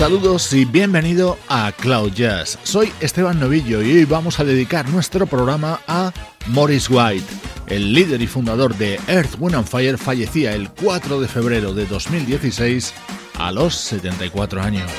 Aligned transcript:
Saludos 0.00 0.50
y 0.54 0.64
bienvenido 0.64 1.36
a 1.46 1.72
Cloud 1.72 2.14
Jazz. 2.14 2.58
Soy 2.62 2.90
Esteban 3.00 3.38
Novillo 3.38 3.82
y 3.82 3.98
hoy 3.98 4.06
vamos 4.06 4.40
a 4.40 4.44
dedicar 4.44 4.88
nuestro 4.88 5.26
programa 5.26 5.78
a 5.86 6.10
Morris 6.46 6.88
White. 6.88 7.26
El 7.66 7.92
líder 7.92 8.22
y 8.22 8.26
fundador 8.26 8.74
de 8.76 8.98
Earth, 9.08 9.34
Wind 9.38 9.56
and 9.56 9.66
Fire 9.66 9.98
fallecía 9.98 10.54
el 10.54 10.70
4 10.70 11.20
de 11.20 11.28
febrero 11.28 11.74
de 11.74 11.84
2016 11.84 12.94
a 13.38 13.52
los 13.52 13.74
74 13.74 14.62
años. 14.62 14.90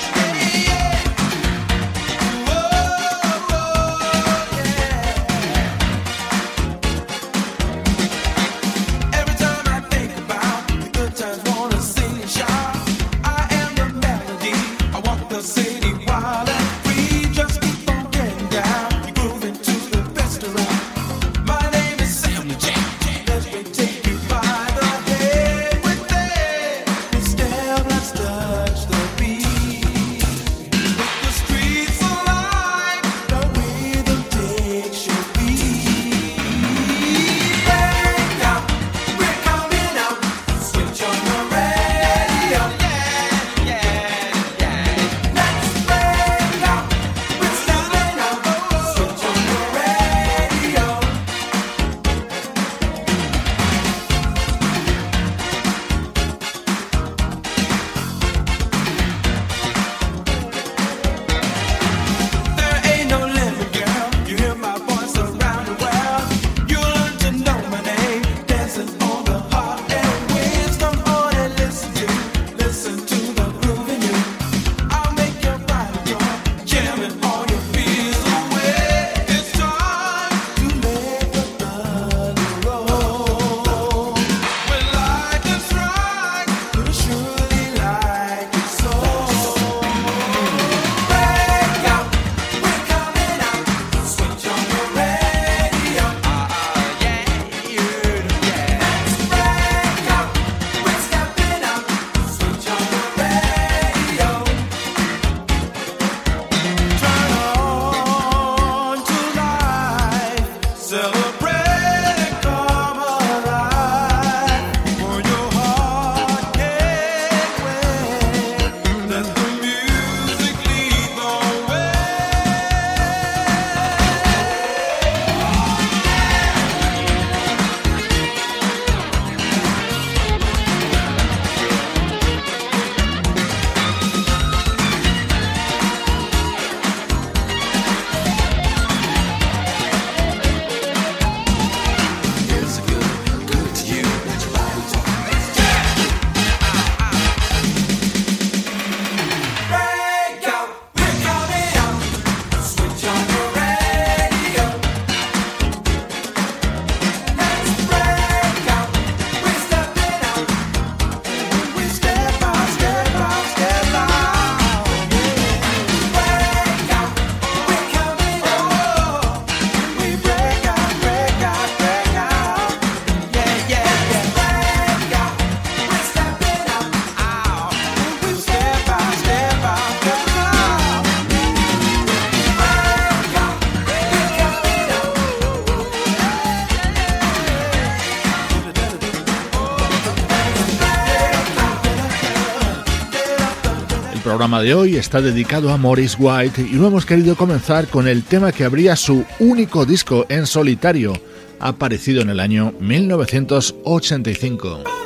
Programa 194.52 194.68
de 194.68 194.76
hoy 194.76 194.98
está 194.98 195.22
dedicado 195.22 195.72
a 195.72 195.78
Morris 195.78 196.18
White 196.20 196.62
y 196.62 196.74
lo 196.74 196.88
hemos 196.88 197.06
querido 197.06 197.38
comenzar 197.38 197.88
con 197.88 198.06
el 198.06 198.24
tema 198.24 198.52
que 198.52 198.66
abría 198.66 198.98
su 198.98 199.24
único 199.40 199.86
disco 199.86 200.26
en 200.28 200.46
solitario, 200.46 201.14
aparecido 201.58 202.22
en 202.22 202.32
el 202.32 202.42
año 202.42 202.74
1985. 202.82 205.01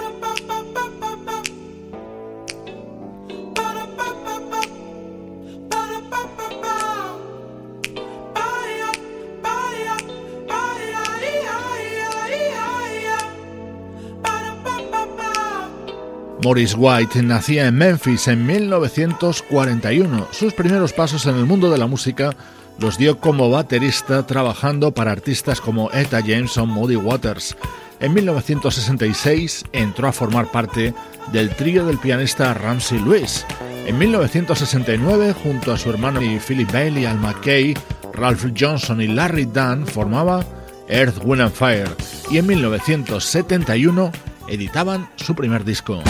Morris 16.45 16.75
White 16.77 17.23
nacía 17.23 17.65
en 17.65 17.73
Memphis 17.73 18.27
en 18.27 18.45
1941. 18.45 20.27
Sus 20.29 20.53
primeros 20.53 20.93
pasos 20.93 21.25
en 21.25 21.37
el 21.37 21.45
mundo 21.47 21.71
de 21.71 21.79
la 21.79 21.87
música 21.87 22.35
los 22.77 22.99
dio 22.99 23.19
como 23.19 23.49
baterista 23.49 24.27
trabajando 24.27 24.91
para 24.91 25.11
artistas 25.11 25.59
como 25.59 25.89
Etta 25.89 26.21
James 26.21 26.55
o 26.59 26.67
Moody 26.67 26.97
Waters. 26.97 27.57
En 27.99 28.13
1966 28.13 29.63
entró 29.71 30.07
a 30.07 30.11
formar 30.11 30.51
parte 30.51 30.93
del 31.31 31.49
trío 31.49 31.83
del 31.87 31.97
pianista 31.97 32.53
Ramsey 32.53 32.99
Lewis. 32.99 33.43
En 33.87 33.97
1969, 33.97 35.33
junto 35.33 35.73
a 35.73 35.79
su 35.79 35.89
hermano 35.89 36.21
y 36.21 36.37
Philip 36.37 36.71
Bailey, 36.71 37.05
Al 37.05 37.17
McKay, 37.17 37.73
Ralph 38.13 38.45
Johnson 38.55 39.01
y 39.01 39.07
Larry 39.07 39.45
Dunn, 39.45 39.87
formaba 39.87 40.45
Earth, 40.89 41.17
Wind 41.23 41.41
and 41.41 41.53
Fire. 41.53 41.89
Y 42.29 42.37
en 42.37 42.45
1971 42.45 44.11
editaban 44.47 45.09
su 45.15 45.35
primer 45.35 45.65
disco. 45.65 46.01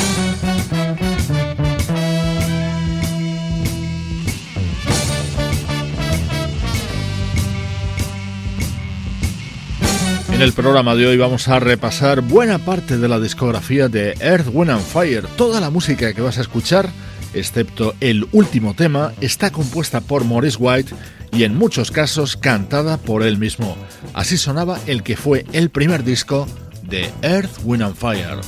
En 10.35 10.41
el 10.41 10.51
programa 10.51 10.95
de 10.95 11.07
hoy 11.07 11.15
vamos 11.15 11.47
a 11.47 11.61
repasar 11.61 12.19
buena 12.19 12.59
parte 12.59 12.97
de 12.97 13.07
la 13.07 13.21
discografía 13.21 13.87
de 13.87 14.17
Earth, 14.19 14.49
Wind 14.51 14.69
and 14.69 14.83
Fire. 14.83 15.25
Toda 15.37 15.61
la 15.61 15.69
música 15.69 16.13
que 16.13 16.21
vas 16.21 16.37
a 16.37 16.41
escuchar, 16.41 16.89
excepto 17.33 17.95
el 18.01 18.27
último 18.33 18.73
tema, 18.73 19.13
está 19.21 19.49
compuesta 19.51 20.01
por 20.01 20.25
Maurice 20.25 20.57
White 20.59 20.93
y 21.31 21.45
en 21.45 21.55
muchos 21.55 21.89
casos 21.89 22.35
cantada 22.35 22.97
por 22.97 23.23
él 23.23 23.37
mismo. 23.37 23.77
Así 24.13 24.37
sonaba 24.37 24.77
el 24.87 25.03
que 25.03 25.15
fue 25.15 25.45
el 25.53 25.69
primer 25.69 26.03
disco 26.03 26.47
de 26.87 27.11
Earth, 27.23 27.59
Wind 27.63 27.83
and 27.83 27.95
Fire. 27.95 28.39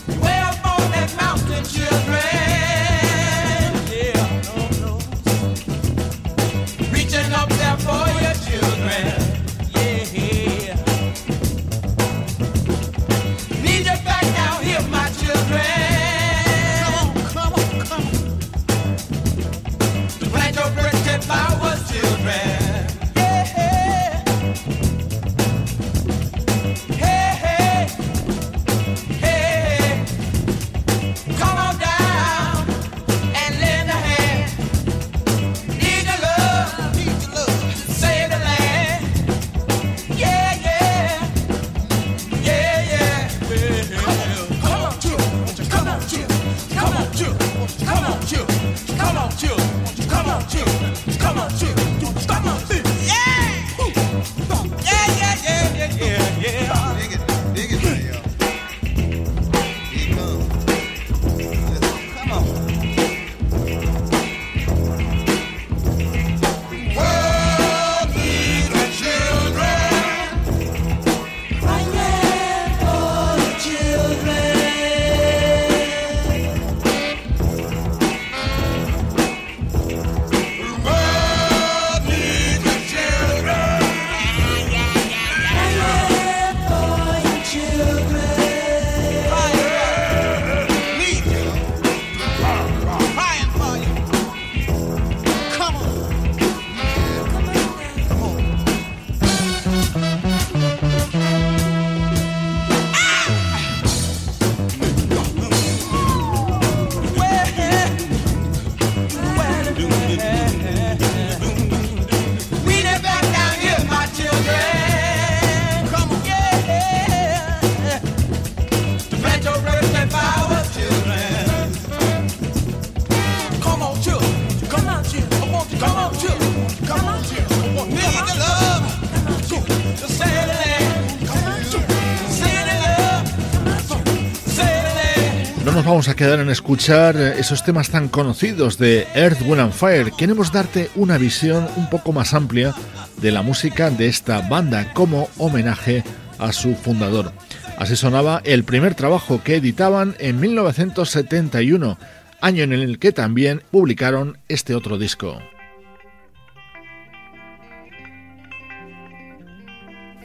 Vamos 136.07 136.21
a 136.21 136.25
quedar 136.25 136.39
en 136.39 136.49
escuchar 136.49 137.17
esos 137.17 137.65
temas 137.65 137.89
tan 137.89 138.07
conocidos 138.07 138.77
de 138.77 139.05
Earth, 139.13 139.41
Wind 139.41 139.59
and 139.59 139.73
Fire. 139.73 140.13
Queremos 140.17 140.53
darte 140.53 140.89
una 140.95 141.17
visión 141.17 141.67
un 141.75 141.89
poco 141.89 142.13
más 142.13 142.33
amplia 142.33 142.73
de 143.17 143.29
la 143.29 143.41
música 143.41 143.89
de 143.89 144.07
esta 144.07 144.39
banda 144.47 144.93
como 144.93 145.27
homenaje 145.37 146.05
a 146.39 146.53
su 146.53 146.75
fundador. 146.75 147.33
Así 147.77 147.97
sonaba 147.97 148.41
el 148.45 148.63
primer 148.63 148.95
trabajo 148.95 149.41
que 149.43 149.57
editaban 149.57 150.15
en 150.19 150.39
1971, 150.39 151.97
año 152.39 152.63
en 152.63 152.71
el 152.71 152.99
que 152.99 153.11
también 153.11 153.61
publicaron 153.69 154.37
este 154.47 154.75
otro 154.75 154.97
disco. 154.97 155.41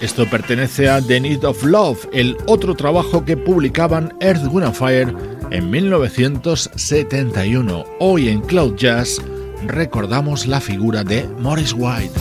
Esto 0.03 0.29
pertenece 0.29 0.89
a 0.89 1.01
The 1.01 1.21
Need 1.21 1.45
of 1.45 1.63
Love, 1.63 2.09
el 2.13 2.37
otro 2.49 2.75
trabajo 2.75 3.25
que 3.25 3.37
publicaban 3.37 4.13
Earth, 4.19 4.49
Wind 4.51 4.75
Fire 4.75 5.15
en 5.53 5.71
1971. 5.71 7.85
Hoy 8.01 8.29
en 8.29 8.41
Cloud 8.41 8.75
Jazz 8.75 9.23
recordamos 9.65 10.49
la 10.49 10.61
figura 10.61 11.05
de 11.05 11.29
Morris 11.39 11.73
White. 11.73 12.19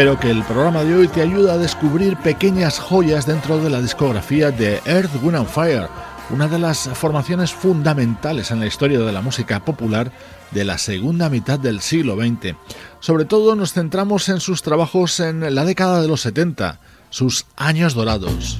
Espero 0.00 0.18
que 0.18 0.30
el 0.30 0.42
programa 0.44 0.82
de 0.82 0.94
hoy 0.94 1.08
te 1.08 1.20
ayude 1.20 1.50
a 1.50 1.58
descubrir 1.58 2.16
pequeñas 2.16 2.78
joyas 2.78 3.26
dentro 3.26 3.62
de 3.62 3.68
la 3.68 3.82
discografía 3.82 4.50
de 4.50 4.80
Earth, 4.86 5.10
Wind 5.22 5.36
and 5.36 5.46
Fire, 5.46 5.88
una 6.30 6.48
de 6.48 6.58
las 6.58 6.88
formaciones 6.94 7.52
fundamentales 7.52 8.50
en 8.50 8.60
la 8.60 8.66
historia 8.66 8.98
de 9.00 9.12
la 9.12 9.20
música 9.20 9.62
popular 9.62 10.10
de 10.52 10.64
la 10.64 10.78
segunda 10.78 11.28
mitad 11.28 11.58
del 11.58 11.82
siglo 11.82 12.16
XX. 12.16 12.56
Sobre 13.00 13.26
todo 13.26 13.54
nos 13.56 13.74
centramos 13.74 14.30
en 14.30 14.40
sus 14.40 14.62
trabajos 14.62 15.20
en 15.20 15.54
la 15.54 15.66
década 15.66 16.00
de 16.00 16.08
los 16.08 16.22
70, 16.22 16.80
sus 17.10 17.44
años 17.56 17.92
dorados. 17.92 18.58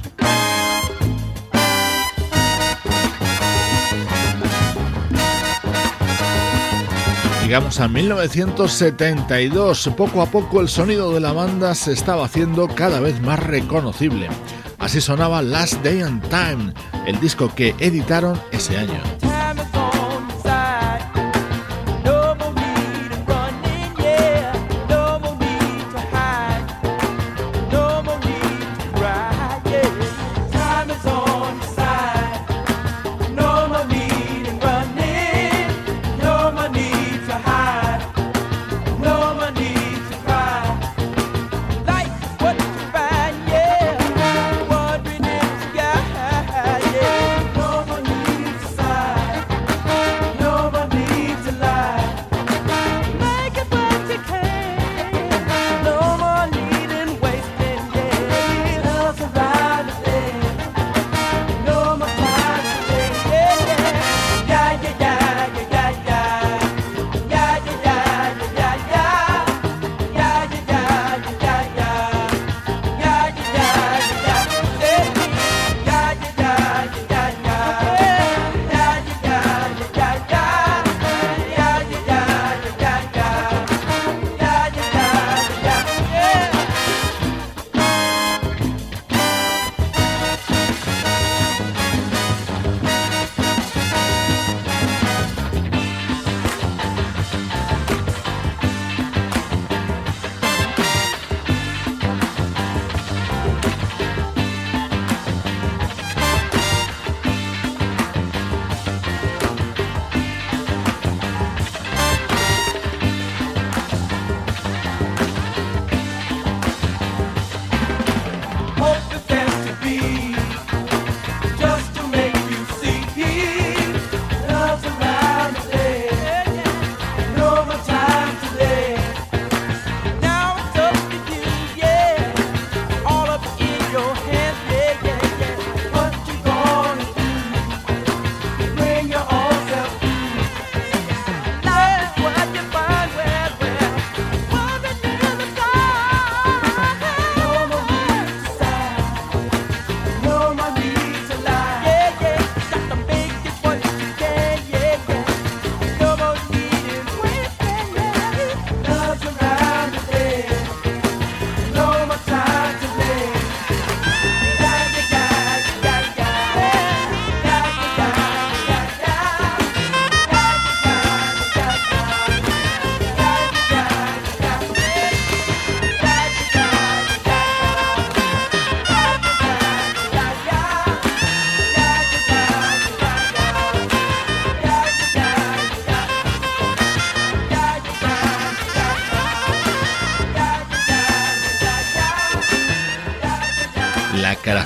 Llegamos 7.51 7.81
a 7.81 7.89
1972. 7.89 9.91
Poco 9.97 10.21
a 10.21 10.25
poco 10.25 10.61
el 10.61 10.69
sonido 10.69 11.13
de 11.13 11.19
la 11.19 11.33
banda 11.33 11.75
se 11.75 11.91
estaba 11.91 12.23
haciendo 12.23 12.69
cada 12.69 13.01
vez 13.01 13.19
más 13.19 13.45
reconocible. 13.45 14.29
Así 14.79 15.01
sonaba 15.01 15.41
Last 15.41 15.83
Day 15.83 15.99
and 15.99 16.25
Time, 16.29 16.73
el 17.05 17.19
disco 17.19 17.53
que 17.53 17.75
editaron 17.79 18.39
ese 18.53 18.77
año. 18.77 19.20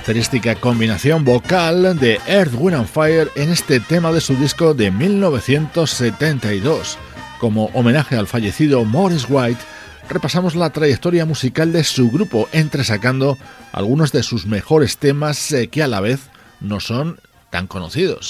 Característica 0.05 0.53
combinación 0.53 1.25
vocal 1.25 1.97
de 1.97 2.19
Earth, 2.27 2.53
Wind 2.53 2.77
and 2.77 2.87
Fire 2.87 3.31
en 3.35 3.49
este 3.49 3.79
tema 3.79 4.11
de 4.11 4.21
su 4.21 4.35
disco 4.35 4.75
de 4.75 4.91
1972. 4.91 6.99
Como 7.39 7.71
homenaje 7.73 8.15
al 8.15 8.27
fallecido 8.27 8.85
Morris 8.85 9.25
White, 9.27 9.61
repasamos 10.07 10.53
la 10.53 10.69
trayectoria 10.69 11.25
musical 11.25 11.73
de 11.73 11.83
su 11.83 12.11
grupo, 12.11 12.47
entresacando 12.51 13.39
algunos 13.71 14.11
de 14.11 14.21
sus 14.21 14.45
mejores 14.45 14.99
temas 14.99 15.51
eh, 15.51 15.69
que 15.69 15.81
a 15.81 15.87
la 15.87 16.01
vez 16.01 16.29
no 16.61 16.79
son 16.79 17.19
tan 17.49 17.65
conocidos. 17.65 18.29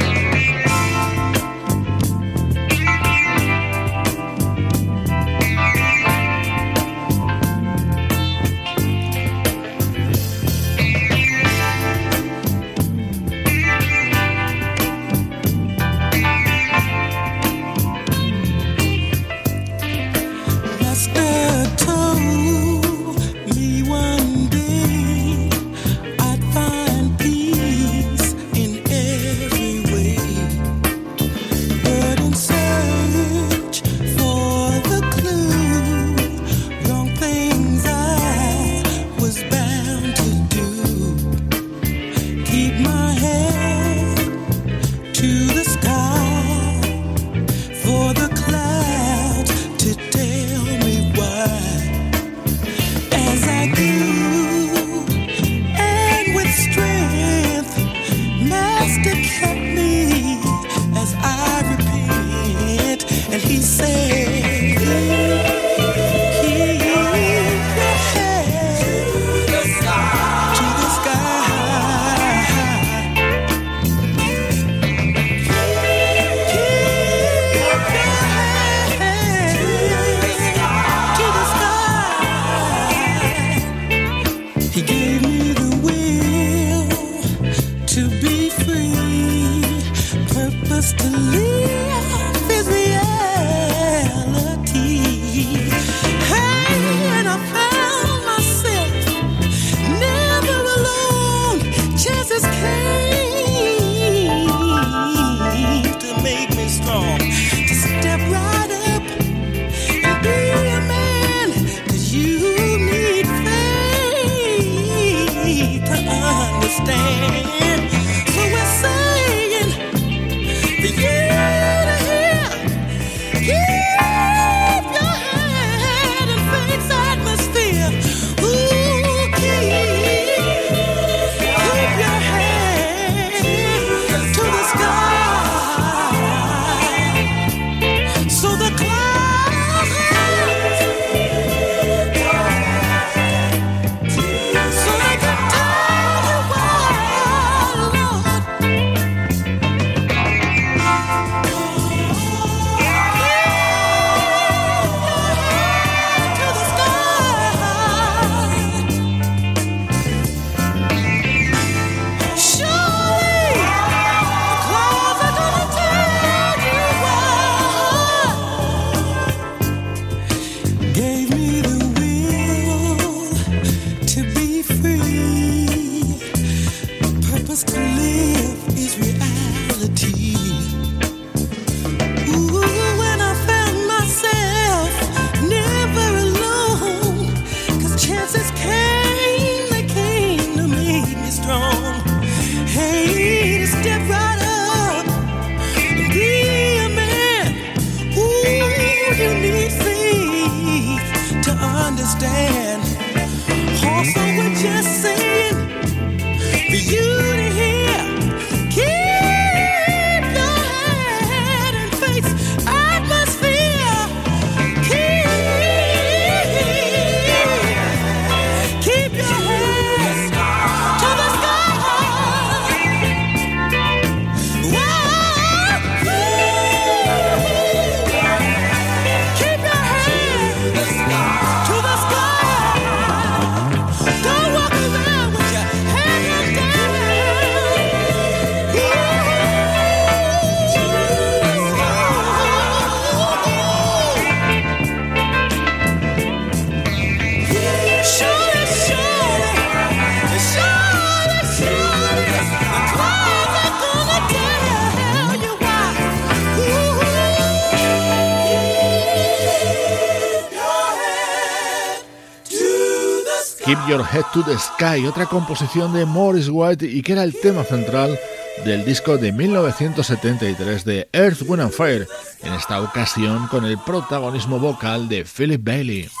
Your 263.91 264.05
Head 264.05 264.23
to 264.31 264.41
the 264.43 264.57
Sky, 264.57 265.05
otra 265.05 265.25
composición 265.25 265.91
de 265.91 266.05
Morris 266.05 266.47
White 266.49 266.85
y 266.85 267.01
que 267.01 267.11
era 267.11 267.23
el 267.23 267.35
tema 267.37 267.65
central 267.65 268.17
del 268.63 268.85
disco 268.85 269.17
de 269.17 269.33
1973 269.33 270.85
de 270.85 271.09
Earth, 271.11 271.41
Wind 271.45 271.61
and 271.61 271.73
Fire, 271.73 272.07
en 272.41 272.53
esta 272.53 272.81
ocasión 272.81 273.47
con 273.47 273.65
el 273.65 273.77
protagonismo 273.79 274.59
vocal 274.59 275.09
de 275.09 275.25
Philip 275.25 275.61
Bailey. 275.61 276.20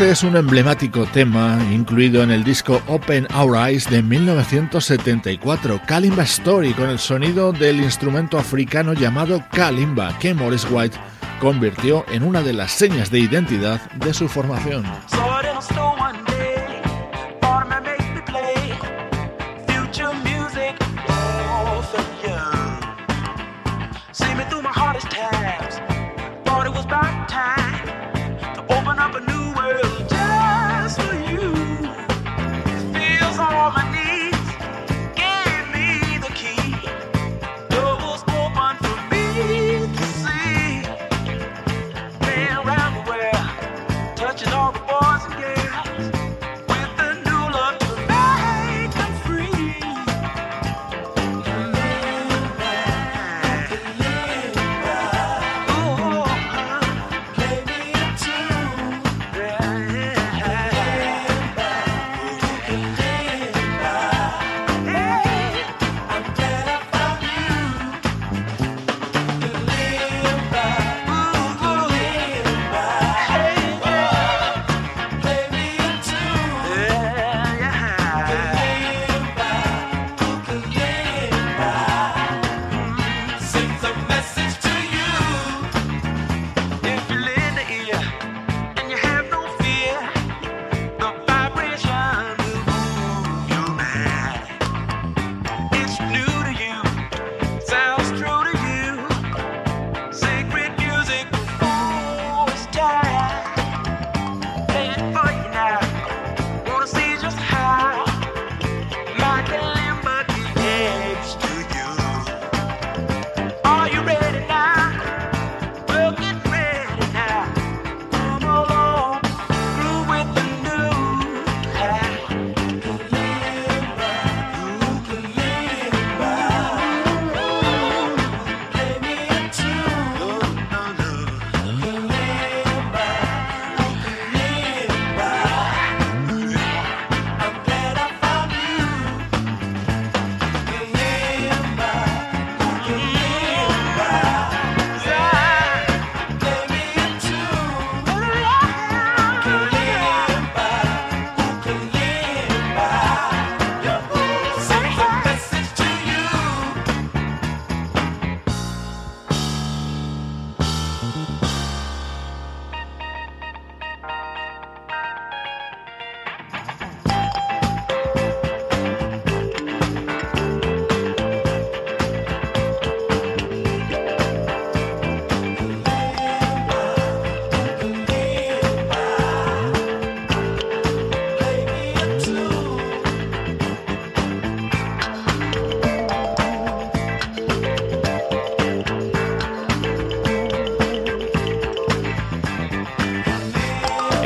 Este 0.00 0.12
es 0.12 0.22
un 0.22 0.34
emblemático 0.34 1.04
tema 1.04 1.58
incluido 1.70 2.22
en 2.22 2.30
el 2.30 2.42
disco 2.42 2.80
Open 2.86 3.26
Our 3.34 3.68
Eyes 3.68 3.90
de 3.90 4.02
1974, 4.02 5.82
Kalimba 5.86 6.22
Story, 6.22 6.72
con 6.72 6.88
el 6.88 6.98
sonido 6.98 7.52
del 7.52 7.82
instrumento 7.82 8.38
africano 8.38 8.94
llamado 8.94 9.44
Kalimba, 9.52 10.18
que 10.18 10.32
Morris 10.32 10.66
White 10.70 10.96
convirtió 11.38 12.06
en 12.10 12.22
una 12.22 12.40
de 12.40 12.54
las 12.54 12.72
señas 12.72 13.10
de 13.10 13.18
identidad 13.18 13.78
de 13.92 14.14
su 14.14 14.26
formación. 14.26 14.84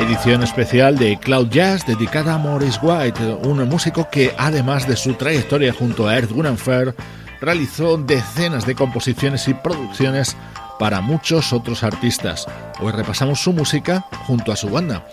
Edición 0.05 0.43
especial 0.43 0.97
de 0.99 1.17
Cloud 1.17 1.49
Jazz 1.49 1.85
dedicada 1.87 2.35
a 2.35 2.37
Maurice 2.37 2.79
White, 2.81 3.39
un 3.43 3.67
músico 3.67 4.07
que 4.11 4.31
además 4.37 4.87
de 4.87 4.95
su 4.95 5.15
trayectoria 5.15 5.73
junto 5.73 6.07
a 6.07 6.15
Earth, 6.15 6.31
Wind 6.31 6.57
Fair, 6.57 6.95
realizó 7.41 7.97
decenas 7.97 8.67
de 8.67 8.75
composiciones 8.75 9.47
y 9.47 9.55
producciones 9.55 10.37
para 10.77 11.01
muchos 11.01 11.53
otros 11.53 11.83
artistas. 11.83 12.45
Hoy 12.79 12.91
repasamos 12.91 13.39
su 13.41 13.51
música 13.51 14.05
junto 14.27 14.51
a 14.51 14.55
su 14.55 14.69
banda. 14.69 15.07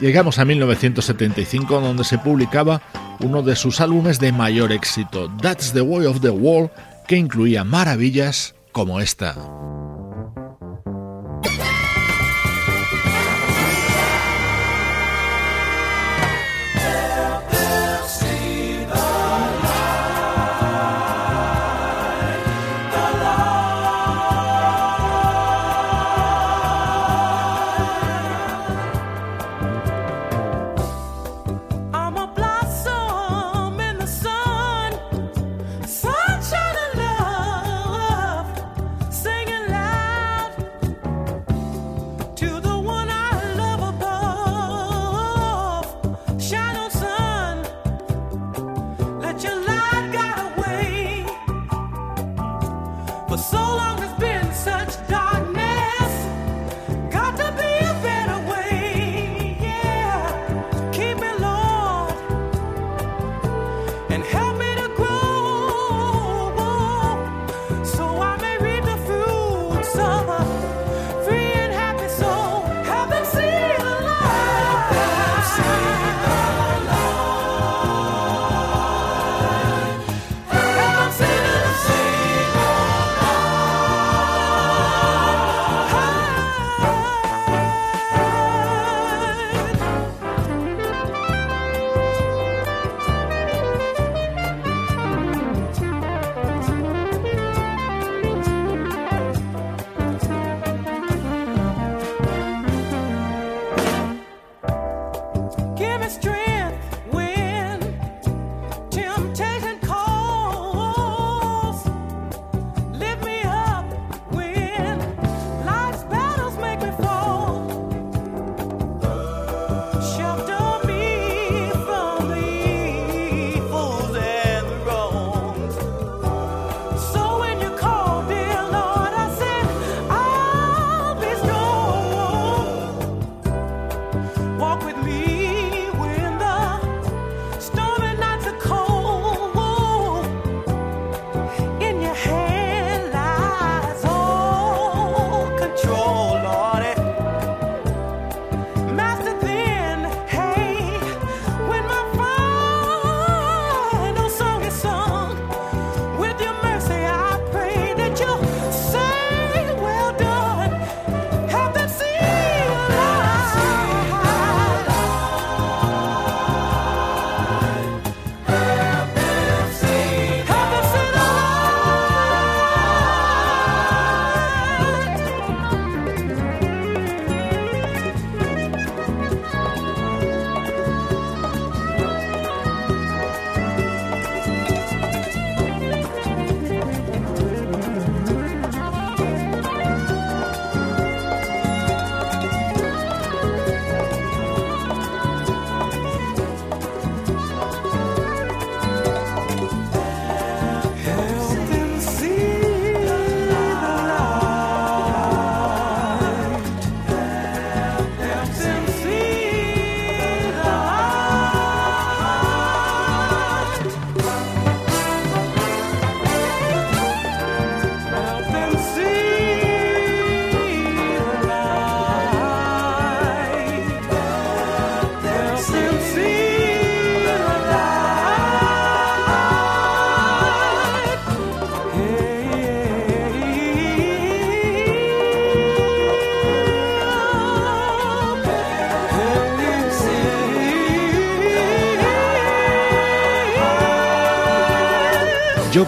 Llegamos 0.00 0.38
a 0.38 0.46
1975 0.46 1.80
donde 1.80 2.04
se 2.04 2.16
publicaba 2.16 2.80
uno 3.20 3.42
de 3.42 3.54
sus 3.54 3.82
álbumes 3.82 4.18
de 4.18 4.32
mayor 4.32 4.72
éxito, 4.72 5.30
That's 5.42 5.72
the 5.72 5.82
Way 5.82 6.06
of 6.06 6.20
the 6.20 6.30
World, 6.30 6.70
que 7.06 7.16
incluía 7.16 7.64
maravillas 7.64 8.54
como 8.72 9.00
esta. 9.00 9.34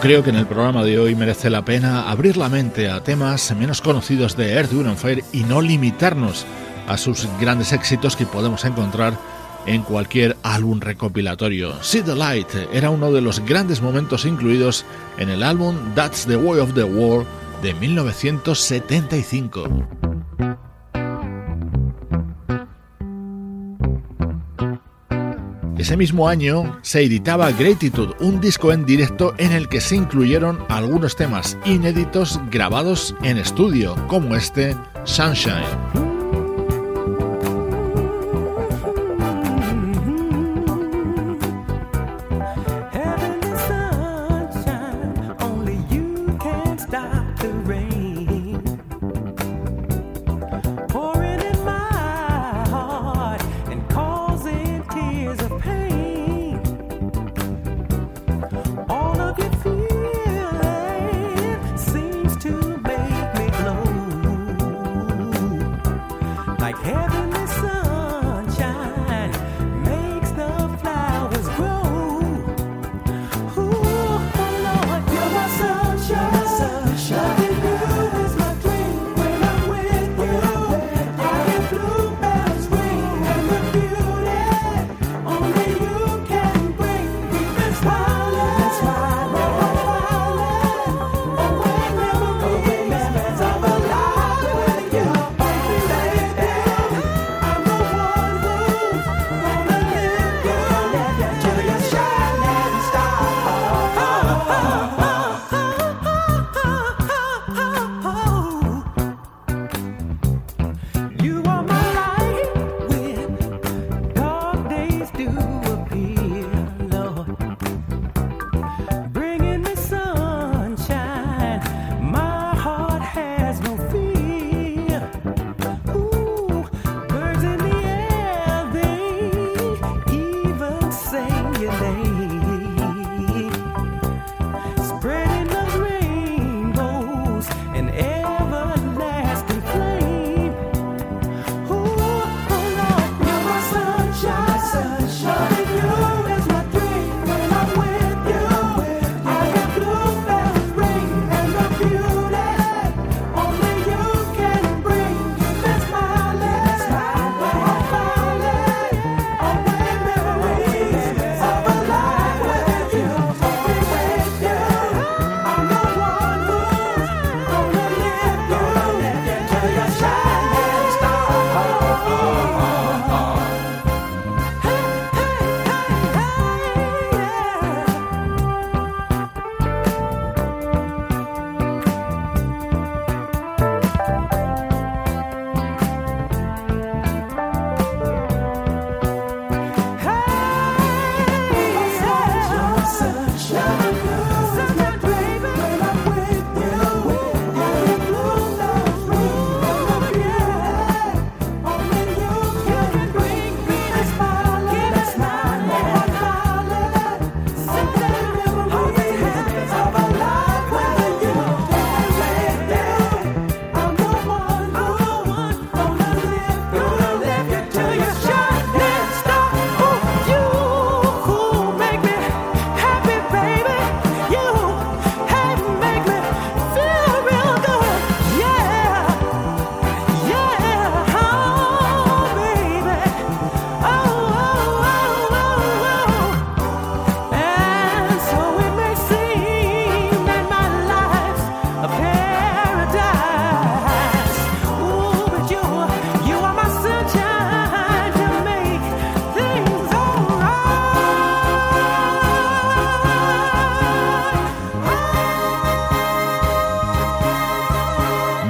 Creo 0.00 0.24
que 0.24 0.30
en 0.30 0.36
el 0.36 0.46
programa 0.46 0.82
de 0.82 0.98
hoy 0.98 1.14
merece 1.14 1.50
la 1.50 1.62
pena 1.62 2.10
abrir 2.10 2.38
la 2.38 2.48
mente 2.48 2.88
a 2.88 3.04
temas 3.04 3.54
menos 3.54 3.82
conocidos 3.82 4.34
de 4.34 4.54
Earth, 4.54 4.72
Wind 4.72 4.96
Fire 4.96 5.22
y 5.30 5.40
no 5.40 5.60
limitarnos 5.60 6.46
a 6.88 6.96
sus 6.96 7.28
grandes 7.38 7.74
éxitos 7.74 8.16
que 8.16 8.24
podemos 8.24 8.64
encontrar 8.64 9.12
en 9.66 9.82
cualquier 9.82 10.38
álbum 10.42 10.80
recopilatorio. 10.80 11.74
See 11.82 12.00
the 12.00 12.14
Light 12.14 12.48
era 12.72 12.88
uno 12.88 13.12
de 13.12 13.20
los 13.20 13.40
grandes 13.40 13.82
momentos 13.82 14.24
incluidos 14.24 14.86
en 15.18 15.28
el 15.28 15.42
álbum 15.42 15.76
That's 15.94 16.24
the 16.24 16.36
Way 16.36 16.60
of 16.60 16.72
the 16.72 16.84
World 16.84 17.26
de 17.60 17.74
1975. 17.74 19.99
Ese 25.90 25.96
mismo 25.96 26.29
año 26.29 26.79
se 26.83 27.03
editaba 27.03 27.50
Gratitude, 27.50 28.14
un 28.20 28.40
disco 28.40 28.72
en 28.72 28.87
directo 28.87 29.35
en 29.38 29.50
el 29.50 29.68
que 29.68 29.81
se 29.81 29.96
incluyeron 29.96 30.64
algunos 30.68 31.16
temas 31.16 31.59
inéditos 31.64 32.38
grabados 32.48 33.16
en 33.24 33.38
estudio, 33.38 33.96
como 34.07 34.37
este 34.37 34.76
Sunshine. 35.03 35.66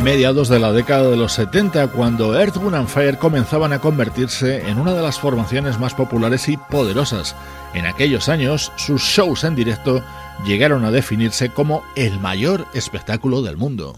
Mediados 0.03 0.49
de 0.49 0.59
la 0.59 0.73
década 0.73 1.11
de 1.11 1.17
los 1.17 1.33
70, 1.33 1.89
cuando 1.89 2.39
Earth, 2.39 2.57
Wind 2.57 2.75
and 2.75 2.89
Fire 2.89 3.19
comenzaban 3.19 3.73
a 3.73 3.81
convertirse 3.81 4.69
en 4.69 4.79
una 4.79 4.95
de 4.95 5.03
las 5.03 5.19
formaciones 5.19 5.79
más 5.79 5.95
populares 5.95 6.49
y 6.49 6.57
poderosas. 6.57 7.37
En 7.75 7.87
aquellos 7.87 8.29
años, 8.29 8.73
sus 8.77 9.03
shows 9.03 9.45
en 9.45 9.55
directo 9.55 10.03
llegaron 10.47 10.85
a 10.85 10.91
definirse 10.91 11.51
como 11.51 11.83
el 11.97 12.19
mayor 12.19 12.67
espectáculo 12.73 13.43
del 13.43 13.57
mundo. 13.57 13.95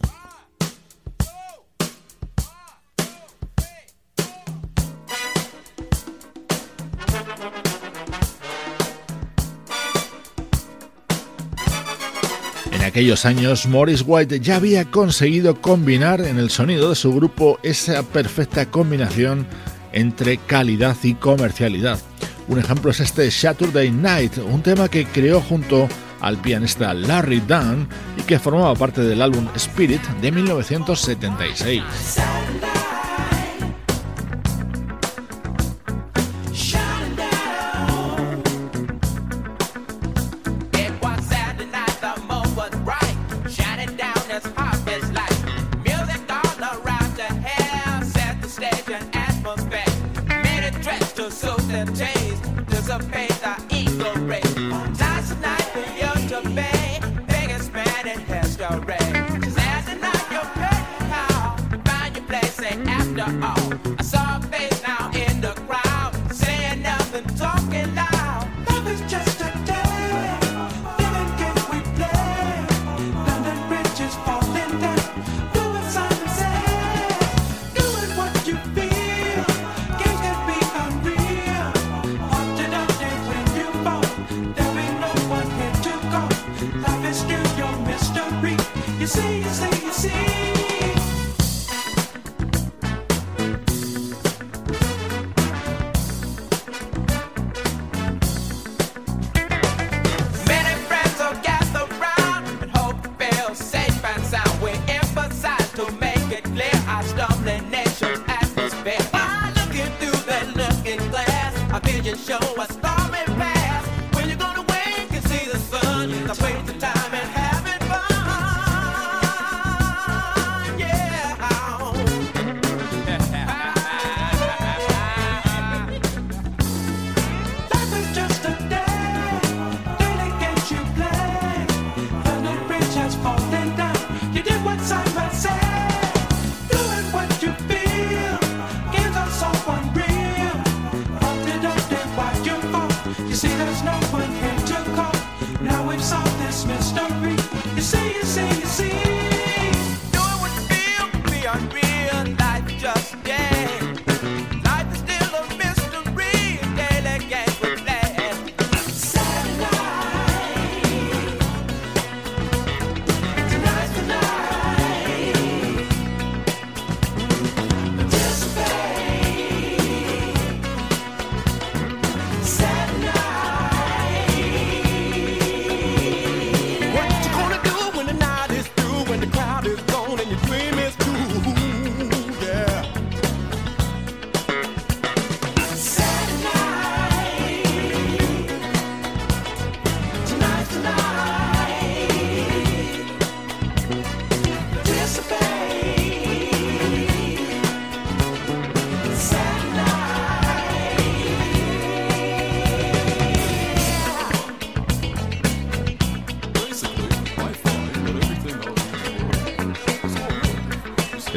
Aquellos 12.93 13.25
años, 13.25 13.67
Morris 13.67 14.05
White 14.07 14.41
ya 14.41 14.57
había 14.57 14.85
conseguido 14.85 15.59
combinar 15.63 16.21
en 16.21 16.39
el 16.39 16.51
sonido 16.51 16.91
de 16.91 16.95
su 16.95 17.11
grupo 17.15 17.59
esa 17.63 18.03
perfecta 18.03 18.67
combinación 18.67 19.47
entre 19.93 20.37
calidad 20.37 20.95
y 21.03 21.15
comercialidad. 21.15 21.99
Un 22.49 22.59
ejemplo 22.59 22.91
es 22.91 23.01
este 23.01 23.31
Saturday 23.31 23.91
Night, 23.91 24.37
un 24.37 24.61
tema 24.61 24.91
que 24.91 25.07
creó 25.07 25.41
junto 25.41 25.89
al 26.21 26.37
pianista 26.37 26.93
Larry 26.93 27.41
Dunn 27.41 27.89
y 28.19 28.23
que 28.25 28.39
formaba 28.39 28.75
parte 28.75 29.01
del 29.01 29.23
álbum 29.23 29.49
Spirit 29.55 30.03
de 30.21 30.31
1976. 30.31 31.83
a 52.93 52.99
pain. 52.99 53.22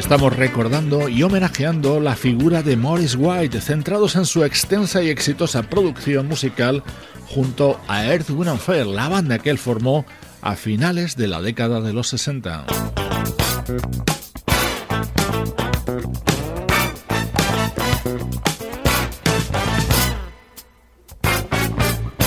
Estamos 0.06 0.36
recordando 0.36 1.08
y 1.08 1.24
homenajeando 1.24 1.98
la 1.98 2.14
figura 2.14 2.62
de 2.62 2.76
Morris 2.76 3.16
White, 3.18 3.60
centrados 3.60 4.14
en 4.14 4.24
su 4.24 4.44
extensa 4.44 5.02
y 5.02 5.08
exitosa 5.08 5.64
producción 5.64 6.28
musical 6.28 6.84
junto 7.26 7.80
a 7.88 8.06
Earth, 8.06 8.30
Wind 8.30 8.60
Fire, 8.60 8.86
la 8.86 9.08
banda 9.08 9.40
que 9.40 9.50
él 9.50 9.58
formó 9.58 10.06
a 10.42 10.54
finales 10.54 11.16
de 11.16 11.26
la 11.26 11.42
década 11.42 11.80
de 11.80 11.92
los 11.92 12.06
60. 12.06 12.66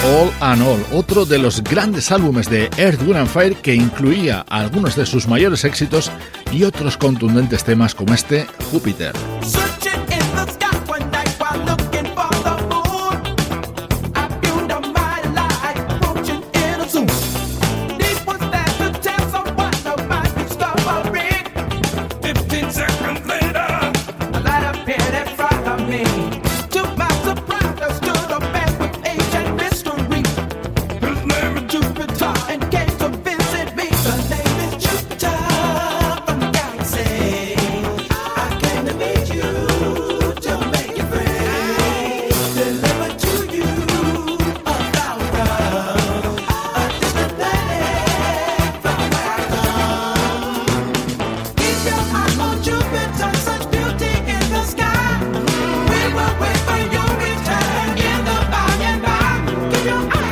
All 0.09 0.31
and 0.39 0.61
All, 0.63 0.83
otro 0.91 1.23
de 1.23 1.37
los 1.37 1.61
grandes 1.63 2.11
álbumes 2.11 2.49
de 2.49 2.67
Earth, 2.77 2.99
Wind 3.01 3.17
and 3.17 3.27
Fire 3.27 3.55
que 3.55 3.75
incluía 3.75 4.43
algunos 4.49 4.95
de 4.95 5.05
sus 5.05 5.27
mayores 5.27 5.63
éxitos 5.65 6.11
y 6.51 6.63
otros 6.63 6.97
contundentes 6.97 7.63
temas 7.63 7.93
como 7.93 8.15
este 8.15 8.47
Júpiter. 8.71 9.13
I'm 59.99 60.28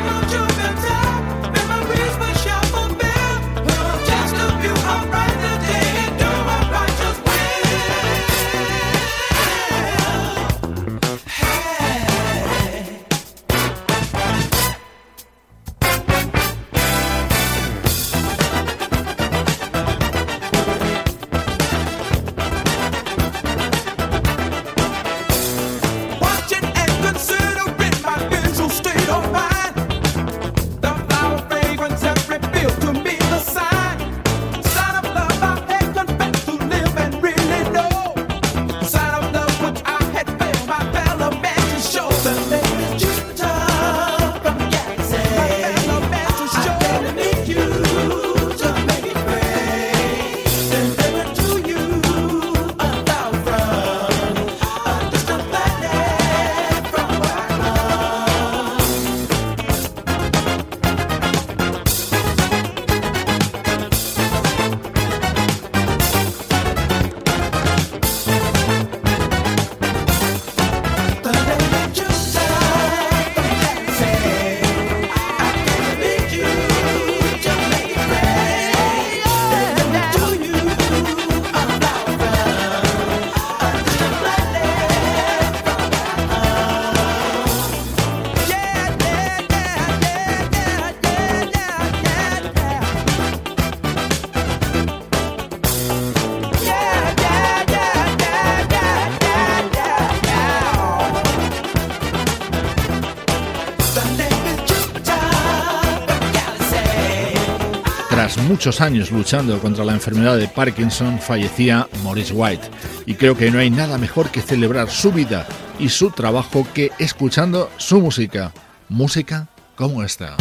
Tras 108.17 108.35
muchos 108.39 108.81
años 108.81 109.11
luchando 109.11 109.59
contra 109.59 109.85
la 109.85 109.93
enfermedad 109.93 110.37
de 110.37 110.47
Parkinson, 110.47 111.19
fallecía 111.19 111.87
Maurice 112.03 112.33
White. 112.33 112.67
Y 113.05 113.13
creo 113.13 113.37
que 113.37 113.51
no 113.51 113.59
hay 113.59 113.69
nada 113.69 113.99
mejor 113.99 114.31
que 114.31 114.41
celebrar 114.41 114.89
su 114.89 115.11
vida 115.11 115.45
y 115.77 115.89
su 115.89 116.09
trabajo 116.09 116.65
que 116.73 116.91
escuchando 116.97 117.69
su 117.77 118.01
música. 118.01 118.53
Música 118.89 119.47
como 119.75 120.03
esta. 120.03 120.35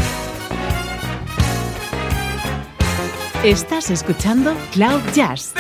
Estás 3.45 3.91
escuchando 3.91 4.55
Cloud 4.72 5.03
Jazz 5.14 5.53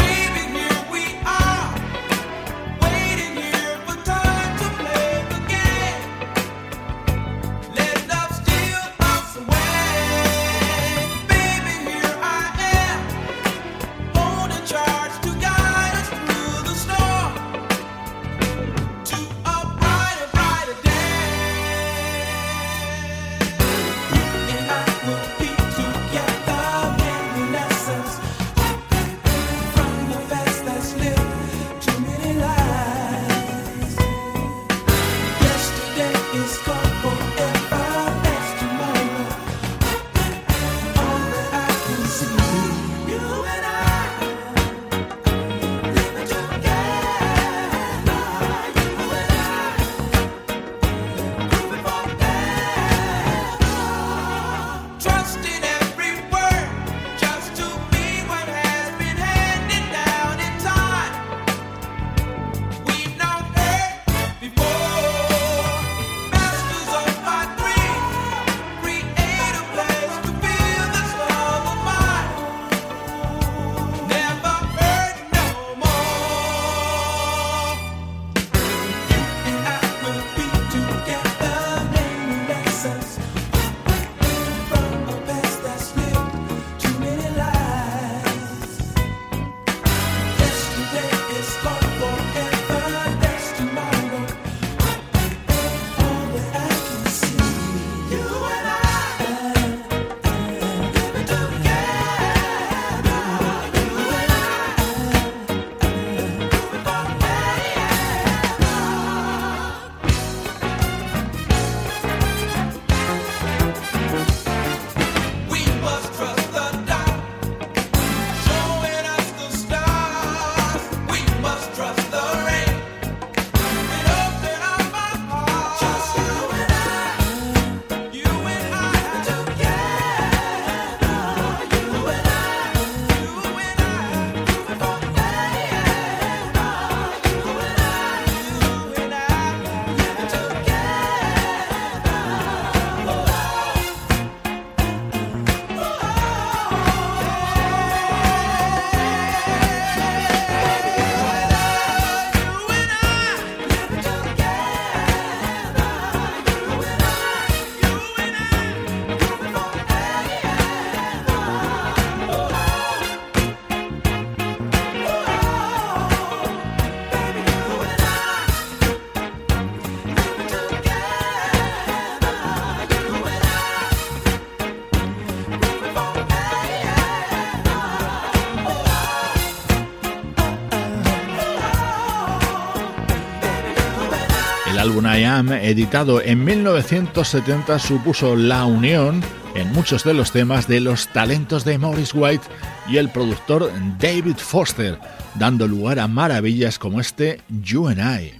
I 185.16 185.24
Am, 185.24 185.50
editado 185.50 186.20
en 186.20 186.44
1970, 186.44 187.78
supuso 187.78 188.36
la 188.36 188.66
unión 188.66 189.22
en 189.54 189.72
muchos 189.72 190.04
de 190.04 190.12
los 190.12 190.30
temas 190.30 190.68
de 190.68 190.80
los 190.80 191.08
talentos 191.08 191.64
de 191.64 191.78
Morris 191.78 192.12
White 192.12 192.44
y 192.86 192.98
el 192.98 193.08
productor 193.08 193.70
David 193.98 194.36
Foster, 194.36 194.98
dando 195.36 195.66
lugar 195.66 196.00
a 196.00 196.06
maravillas 196.06 196.78
como 196.78 197.00
este 197.00 197.40
You 197.48 197.88
and 197.88 198.00
I. 198.00 198.32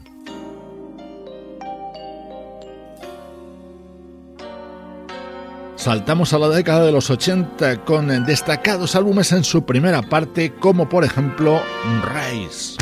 Saltamos 5.77 6.35
a 6.35 6.39
la 6.39 6.49
década 6.51 6.85
de 6.85 6.93
los 6.93 7.09
80 7.09 7.85
con 7.87 8.27
destacados 8.27 8.97
álbumes 8.97 9.33
en 9.33 9.45
su 9.45 9.65
primera 9.65 10.03
parte, 10.03 10.53
como 10.53 10.91
por 10.91 11.05
ejemplo 11.05 11.63
Race. 12.03 12.76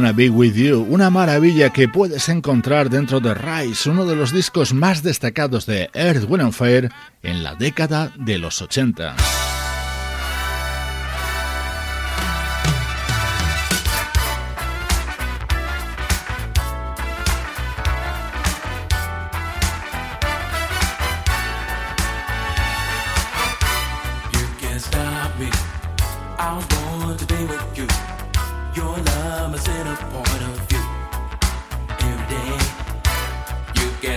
Be 0.00 0.30
With 0.30 0.54
You, 0.54 0.86
una 0.88 1.10
maravilla 1.10 1.70
que 1.70 1.86
puedes 1.86 2.28
encontrar 2.28 2.88
dentro 2.90 3.20
de 3.20 3.34
Rise, 3.34 3.90
uno 3.90 4.06
de 4.06 4.16
los 4.16 4.32
discos 4.32 4.72
más 4.72 5.02
destacados 5.02 5.66
de 5.66 5.90
Earth, 5.94 6.24
Wind 6.28 6.52
Fire 6.52 6.90
en 7.22 7.42
la 7.42 7.54
década 7.54 8.12
de 8.16 8.38
los 8.38 8.60
80. 8.62 9.39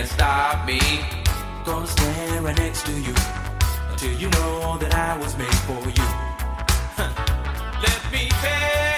can't 0.04 0.10
stop 0.12 0.66
me. 0.66 0.80
Gonna 1.64 1.86
stand 1.86 2.44
right 2.44 2.56
next 2.58 2.84
to 2.86 2.92
you 2.92 3.14
until 3.90 4.12
you 4.12 4.28
know 4.30 4.76
that 4.78 4.94
I 4.94 5.16
was 5.18 5.36
made 5.36 5.54
for 5.66 5.80
you. 5.88 6.08
Let 7.82 8.12
me 8.12 8.28
pay. 8.30 8.93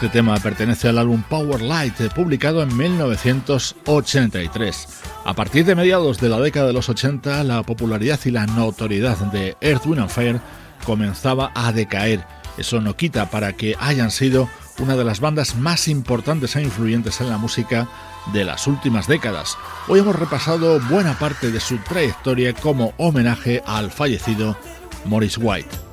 Este 0.00 0.20
tema 0.20 0.38
pertenece 0.38 0.88
al 0.88 0.96
álbum 0.96 1.22
Power 1.22 1.60
Light, 1.60 2.00
publicado 2.14 2.62
en 2.62 2.74
1983. 2.74 4.88
A 5.26 5.34
partir 5.34 5.66
de 5.66 5.74
mediados 5.74 6.18
de 6.18 6.30
la 6.30 6.40
década 6.40 6.68
de 6.68 6.72
los 6.72 6.88
80, 6.88 7.44
la 7.44 7.62
popularidad 7.64 8.18
y 8.24 8.30
la 8.30 8.46
notoriedad 8.46 9.18
de 9.30 9.58
Earth, 9.60 9.84
Wind 9.84 10.08
Fire 10.08 10.40
comenzaba 10.86 11.52
a 11.54 11.70
decaer. 11.72 12.24
Eso 12.56 12.80
no 12.80 12.96
quita 12.96 13.28
para 13.28 13.52
que 13.52 13.76
hayan 13.78 14.10
sido 14.10 14.48
una 14.78 14.96
de 14.96 15.04
las 15.04 15.20
bandas 15.20 15.56
más 15.56 15.86
importantes 15.86 16.56
e 16.56 16.62
influyentes 16.62 17.20
en 17.20 17.28
la 17.28 17.36
música 17.36 17.86
de 18.32 18.46
las 18.46 18.66
últimas 18.66 19.06
décadas. 19.06 19.58
Hoy 19.86 20.00
hemos 20.00 20.16
repasado 20.16 20.80
buena 20.88 21.18
parte 21.18 21.50
de 21.50 21.60
su 21.60 21.76
trayectoria 21.76 22.54
como 22.54 22.94
homenaje 22.96 23.62
al 23.66 23.90
fallecido 23.90 24.56
Morris 25.04 25.36
White. 25.36 25.89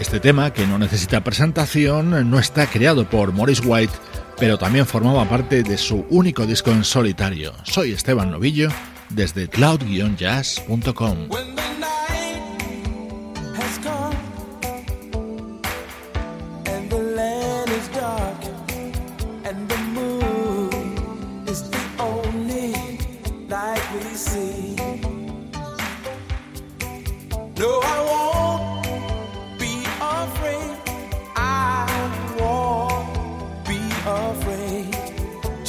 Este 0.00 0.18
tema, 0.18 0.50
que 0.52 0.66
no 0.66 0.78
necesita 0.78 1.22
presentación, 1.22 2.30
no 2.30 2.38
está 2.38 2.66
creado 2.66 3.04
por 3.04 3.32
Morris 3.32 3.60
White, 3.62 3.92
pero 4.38 4.56
también 4.56 4.86
formaba 4.86 5.28
parte 5.28 5.62
de 5.62 5.76
su 5.76 6.06
único 6.08 6.46
disco 6.46 6.70
en 6.70 6.84
solitario. 6.84 7.52
Soy 7.64 7.92
Esteban 7.92 8.30
Novillo, 8.30 8.70
desde 9.10 9.46
cloud-jazz.com. 9.48 11.28